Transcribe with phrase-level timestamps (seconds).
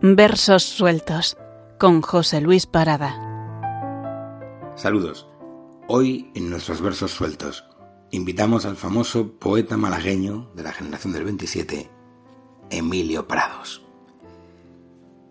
[0.00, 1.36] Versos sueltos
[1.76, 3.16] con José Luis Parada.
[4.76, 5.26] Saludos.
[5.88, 7.64] Hoy en nuestros versos sueltos
[8.12, 11.90] invitamos al famoso poeta malagueño de la generación del 27,
[12.70, 13.84] Emilio Prados.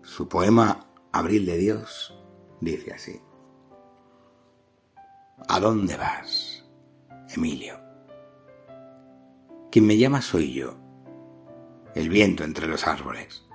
[0.02, 2.14] Su poema Abril de Dios
[2.60, 3.22] dice así.
[5.48, 6.62] ¿A dónde vas,
[7.30, 7.80] Emilio?
[9.72, 10.76] Quien me llama soy yo,
[11.94, 13.47] el viento entre los árboles.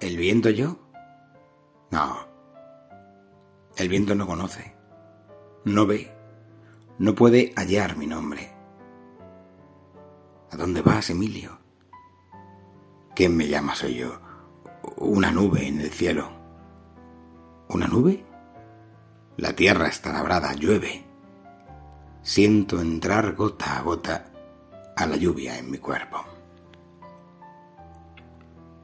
[0.00, 0.78] ¿El viento yo?
[1.90, 2.28] No.
[3.76, 4.76] El viento no conoce,
[5.64, 6.12] no ve,
[6.98, 8.52] no puede hallar mi nombre.
[10.50, 11.58] ¿A dónde vas, Emilio?
[13.14, 14.20] ¿Quién me llama soy yo?
[14.98, 16.30] Una nube en el cielo.
[17.68, 18.24] ¿Una nube?
[19.36, 21.04] La tierra está labrada, llueve.
[22.22, 24.32] Siento entrar gota a gota
[24.96, 26.37] a la lluvia en mi cuerpo.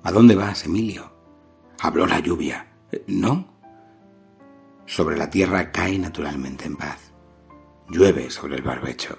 [0.05, 1.10] ¿A dónde vas, Emilio?
[1.80, 2.70] Habló la lluvia.
[3.06, 3.47] ¿No?
[4.84, 7.11] Sobre la tierra cae naturalmente en paz.
[7.88, 9.16] Llueve sobre el barbecho.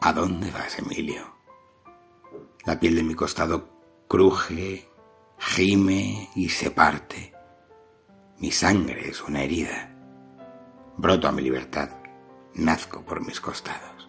[0.00, 1.22] ¿A dónde vas, Emilio?
[2.64, 3.68] La piel de mi costado
[4.08, 4.88] cruje,
[5.36, 7.34] gime y se parte.
[8.38, 9.94] Mi sangre es una herida.
[10.96, 11.90] Broto a mi libertad,
[12.54, 14.08] nazco por mis costados.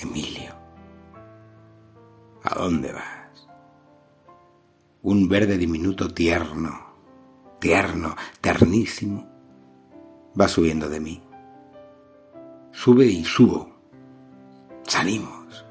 [0.00, 0.67] Emilio.
[2.42, 3.48] ¿A dónde vas?
[5.02, 6.94] Un verde diminuto tierno,
[7.58, 9.26] tierno, ternísimo,
[10.38, 11.22] va subiendo de mí.
[12.72, 13.74] Sube y subo.
[14.86, 15.66] Salimos.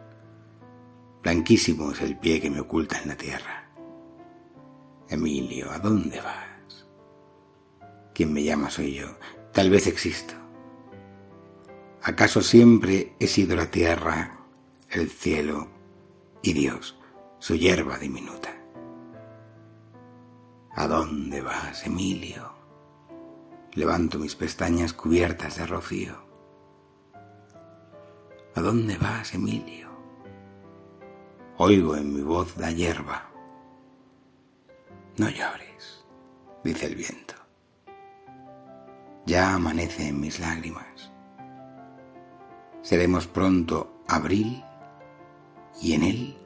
[1.24, 3.70] Blanquísimo es el pie que me oculta en la tierra.
[5.10, 6.88] Emilio, ¿a dónde vas?
[8.14, 9.08] Quien me llama soy yo.
[9.54, 10.34] Tal vez existo.
[12.04, 14.40] ¿Acaso siempre he sido la tierra,
[14.90, 15.77] el cielo,
[16.48, 16.98] y Dios,
[17.40, 18.56] su hierba diminuta.
[20.72, 22.54] ¿A dónde vas, Emilio?
[23.74, 26.16] Levanto mis pestañas cubiertas de rocío.
[28.56, 29.90] ¿A dónde vas, Emilio?
[31.58, 33.30] Oigo en mi voz la hierba.
[35.18, 36.06] No llores,
[36.64, 37.36] dice el viento.
[39.26, 41.12] Ya amanece en mis lágrimas.
[42.84, 44.64] Seremos pronto abril
[45.82, 46.38] y en él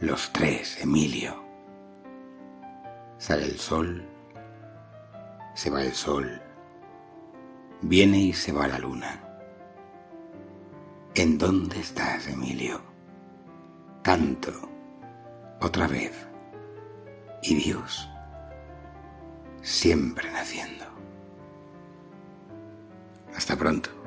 [0.00, 1.42] los tres, Emilio.
[3.18, 4.02] Sale el sol,
[5.54, 6.40] se va el sol,
[7.82, 9.22] viene y se va la luna.
[11.14, 12.80] ¿En dónde estás, Emilio?
[14.02, 14.52] Canto,
[15.60, 16.12] otra vez,
[17.42, 18.10] y Dios
[19.62, 20.84] siempre naciendo.
[23.34, 23.99] Hasta pronto.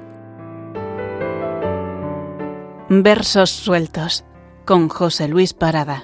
[3.01, 4.23] Versos sueltos
[4.65, 6.03] con José Luis Parada.